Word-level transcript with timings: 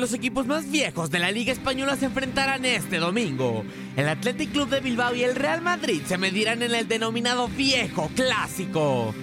dos 0.00 0.14
equipos 0.14 0.46
más 0.46 0.70
viejos 0.70 1.10
de 1.10 1.18
la 1.18 1.30
Liga 1.30 1.52
Española 1.52 1.96
se 1.96 2.06
enfrentarán 2.06 2.64
este 2.64 2.98
domingo. 2.98 3.62
El 3.94 4.08
Athletic 4.08 4.50
Club 4.52 4.70
de 4.70 4.80
Bilbao 4.80 5.14
y 5.14 5.22
el 5.22 5.34
Real 5.34 5.60
Madrid 5.60 6.00
se 6.06 6.16
medirán 6.16 6.62
en 6.62 6.74
el 6.74 6.88
denominado 6.88 7.48
Viejo 7.48 8.10
Clásico. 8.14 9.14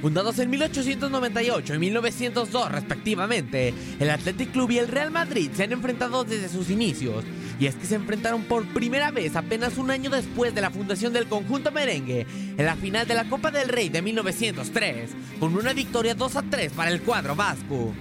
Fundados 0.00 0.38
en 0.38 0.48
1898 0.48 1.74
y 1.74 1.78
1902 1.78 2.72
respectivamente, 2.72 3.74
el 3.98 4.10
Athletic 4.10 4.52
Club 4.52 4.70
y 4.70 4.78
el 4.78 4.88
Real 4.88 5.10
Madrid 5.10 5.50
se 5.52 5.64
han 5.64 5.72
enfrentado 5.72 6.24
desde 6.24 6.48
sus 6.48 6.70
inicios, 6.70 7.24
y 7.58 7.66
es 7.66 7.74
que 7.74 7.86
se 7.86 7.96
enfrentaron 7.96 8.44
por 8.44 8.64
primera 8.68 9.10
vez 9.10 9.34
apenas 9.34 9.76
un 9.76 9.90
año 9.90 10.08
después 10.08 10.54
de 10.54 10.60
la 10.60 10.70
fundación 10.70 11.12
del 11.12 11.26
conjunto 11.26 11.72
merengue 11.72 12.26
en 12.56 12.64
la 12.64 12.76
final 12.76 13.06
de 13.08 13.14
la 13.14 13.28
Copa 13.28 13.50
del 13.50 13.68
Rey 13.68 13.88
de 13.88 14.00
1903, 14.00 15.10
con 15.40 15.54
una 15.54 15.72
victoria 15.72 16.14
2 16.14 16.36
a 16.36 16.42
3 16.42 16.72
para 16.72 16.90
el 16.92 17.02
cuadro 17.02 17.34
vasco. 17.34 17.92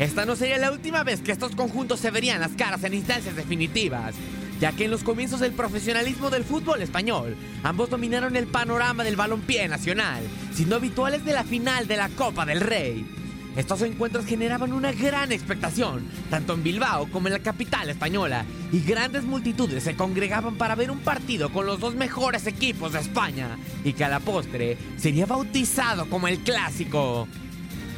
Esta 0.00 0.24
no 0.24 0.34
sería 0.34 0.56
la 0.56 0.72
última 0.72 1.04
vez 1.04 1.20
que 1.20 1.30
estos 1.30 1.54
conjuntos 1.54 2.00
se 2.00 2.10
verían 2.10 2.40
las 2.40 2.52
caras 2.52 2.82
en 2.84 2.94
instancias 2.94 3.36
definitivas, 3.36 4.14
ya 4.58 4.72
que 4.72 4.86
en 4.86 4.90
los 4.90 5.04
comienzos 5.04 5.40
del 5.40 5.52
profesionalismo 5.52 6.30
del 6.30 6.42
fútbol 6.42 6.80
español, 6.80 7.36
ambos 7.62 7.90
dominaron 7.90 8.34
el 8.34 8.46
panorama 8.46 9.04
del 9.04 9.16
balompié 9.16 9.68
nacional, 9.68 10.22
siendo 10.54 10.76
habituales 10.76 11.22
de 11.26 11.34
la 11.34 11.44
final 11.44 11.86
de 11.86 11.98
la 11.98 12.08
Copa 12.08 12.46
del 12.46 12.62
Rey. 12.62 13.04
Estos 13.56 13.82
encuentros 13.82 14.24
generaban 14.24 14.72
una 14.72 14.90
gran 14.92 15.32
expectación, 15.32 16.08
tanto 16.30 16.54
en 16.54 16.62
Bilbao 16.62 17.10
como 17.10 17.28
en 17.28 17.34
la 17.34 17.40
capital 17.40 17.90
española, 17.90 18.46
y 18.72 18.80
grandes 18.80 19.24
multitudes 19.24 19.84
se 19.84 19.96
congregaban 19.96 20.56
para 20.56 20.76
ver 20.76 20.90
un 20.90 21.00
partido 21.00 21.52
con 21.52 21.66
los 21.66 21.78
dos 21.78 21.94
mejores 21.94 22.46
equipos 22.46 22.94
de 22.94 23.00
España, 23.00 23.58
y 23.84 23.92
que 23.92 24.04
a 24.04 24.08
la 24.08 24.20
postre 24.20 24.78
sería 24.96 25.26
bautizado 25.26 26.08
como 26.08 26.26
el 26.26 26.38
clásico. 26.38 27.28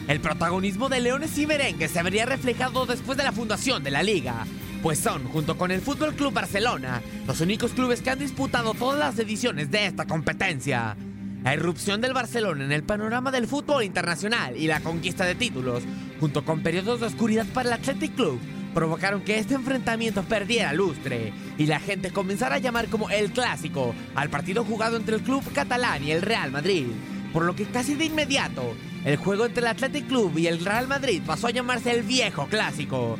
El 0.08 0.20
protagonismo 0.20 0.88
de 0.88 1.00
Leones 1.00 1.38
y 1.38 1.46
Merengues 1.46 1.92
se 1.92 2.02
vería 2.02 2.26
reflejado 2.26 2.86
después 2.86 3.16
de 3.16 3.22
la 3.22 3.30
fundación 3.30 3.84
de 3.84 3.92
la 3.92 4.02
liga, 4.02 4.46
pues 4.82 4.98
son, 4.98 5.24
junto 5.28 5.56
con 5.56 5.70
el 5.70 5.80
Fútbol 5.80 6.14
Club 6.14 6.32
Barcelona, 6.32 7.00
los 7.24 7.40
únicos 7.40 7.70
clubes 7.70 8.02
que 8.02 8.10
han 8.10 8.18
disputado 8.18 8.74
todas 8.74 8.98
las 8.98 9.18
ediciones 9.20 9.70
de 9.70 9.86
esta 9.86 10.06
competencia. 10.06 10.96
La 11.44 11.54
irrupción 11.54 12.00
del 12.00 12.14
Barcelona 12.14 12.64
en 12.64 12.72
el 12.72 12.82
panorama 12.82 13.30
del 13.30 13.46
fútbol 13.46 13.84
internacional 13.84 14.56
y 14.56 14.66
la 14.66 14.80
conquista 14.80 15.24
de 15.24 15.36
títulos, 15.36 15.84
junto 16.18 16.44
con 16.44 16.62
periodos 16.62 17.00
de 17.00 17.06
oscuridad 17.06 17.46
para 17.54 17.68
el 17.68 17.74
Athletic 17.74 18.14
Club, 18.16 18.40
provocaron 18.74 19.22
que 19.22 19.38
este 19.38 19.54
enfrentamiento 19.54 20.22
perdiera 20.24 20.72
lustre 20.72 21.32
y 21.58 21.66
la 21.66 21.78
gente 21.78 22.10
comenzara 22.10 22.56
a 22.56 22.60
llamar 22.60 22.88
como 22.88 23.08
el 23.08 23.30
clásico 23.30 23.94
al 24.16 24.30
partido 24.30 24.64
jugado 24.64 24.96
entre 24.96 25.16
el 25.16 25.22
club 25.22 25.44
catalán 25.52 26.02
y 26.02 26.10
el 26.10 26.22
Real 26.22 26.50
Madrid, 26.50 26.86
por 27.32 27.44
lo 27.44 27.54
que 27.54 27.66
casi 27.66 27.94
de 27.94 28.06
inmediato 28.06 28.74
el 29.04 29.16
juego 29.16 29.46
entre 29.46 29.62
el 29.62 29.68
Athletic 29.68 30.06
Club 30.06 30.38
y 30.38 30.46
el 30.46 30.64
Real 30.64 30.86
Madrid 30.86 31.22
pasó 31.26 31.48
a 31.48 31.50
llamarse 31.50 31.90
el 31.90 32.02
viejo 32.02 32.46
clásico. 32.46 33.18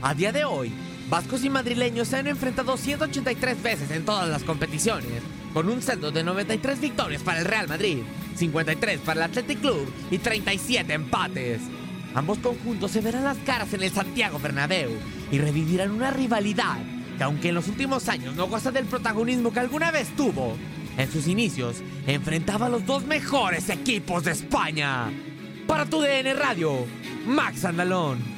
A 0.00 0.14
día 0.14 0.32
de 0.32 0.44
hoy, 0.44 0.72
vascos 1.10 1.44
y 1.44 1.50
madrileños 1.50 2.08
se 2.08 2.16
han 2.16 2.26
enfrentado 2.26 2.76
183 2.76 3.62
veces 3.62 3.90
en 3.90 4.04
todas 4.04 4.28
las 4.28 4.44
competiciones, 4.44 5.22
con 5.52 5.68
un 5.68 5.82
saldo 5.82 6.10
de 6.10 6.24
93 6.24 6.80
victorias 6.80 7.22
para 7.22 7.40
el 7.40 7.44
Real 7.44 7.68
Madrid, 7.68 7.98
53 8.36 9.00
para 9.00 9.20
el 9.20 9.30
Athletic 9.30 9.60
Club 9.60 9.92
y 10.10 10.18
37 10.18 10.92
empates. 10.94 11.60
Ambos 12.14 12.38
conjuntos 12.38 12.90
se 12.90 13.02
verán 13.02 13.24
las 13.24 13.38
caras 13.38 13.72
en 13.74 13.82
el 13.82 13.90
Santiago 13.90 14.38
Bernabéu 14.38 14.90
y 15.30 15.38
revivirán 15.38 15.90
una 15.90 16.10
rivalidad 16.10 16.78
que 17.18 17.24
aunque 17.24 17.48
en 17.48 17.56
los 17.56 17.68
últimos 17.68 18.08
años 18.08 18.34
no 18.36 18.46
goza 18.46 18.70
del 18.70 18.86
protagonismo 18.86 19.52
que 19.52 19.60
alguna 19.60 19.90
vez 19.90 20.08
tuvo, 20.16 20.56
en 20.98 21.10
sus 21.10 21.26
inicios 21.26 21.76
enfrentaba 22.06 22.66
a 22.66 22.68
los 22.68 22.84
dos 22.84 23.04
mejores 23.04 23.70
equipos 23.70 24.24
de 24.24 24.32
España. 24.32 25.10
Para 25.66 25.86
tu 25.86 26.00
DN 26.00 26.34
Radio, 26.34 26.84
Max 27.26 27.64
Andalón. 27.64 28.37